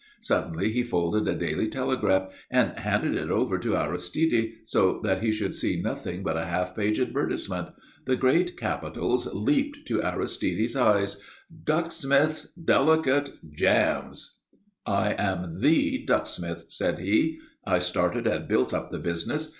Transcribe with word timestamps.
Suddenly 0.21 0.71
he 0.71 0.81
folded 0.81 1.27
a 1.27 1.35
Daily 1.37 1.67
Telegraph, 1.67 2.29
and 2.49 2.71
handed 2.79 3.13
it 3.13 3.29
over 3.29 3.59
to 3.59 3.77
Aristide 3.77 4.53
so 4.65 4.99
that 5.03 5.21
he 5.21 5.31
should 5.31 5.53
see 5.53 5.79
nothing 5.79 6.23
but 6.23 6.35
a 6.35 6.45
half 6.45 6.75
page 6.75 6.99
advertisement. 6.99 7.69
The 8.05 8.15
great 8.15 8.57
capitals 8.57 9.31
leaped 9.31 9.87
to 9.89 10.01
Aristide's 10.01 10.75
eyes: 10.75 11.17
"DUCKSMITH'S 11.65 12.53
DELICATE 12.55 13.51
JAMS." 13.53 14.39
"I 14.87 15.13
am 15.19 15.61
the 15.61 16.03
Ducksmith," 16.03 16.63
said 16.69 16.97
he. 16.97 17.37
"I 17.63 17.77
started 17.77 18.25
and 18.25 18.47
built 18.47 18.73
up 18.73 18.89
the 18.89 18.97
business. 18.97 19.49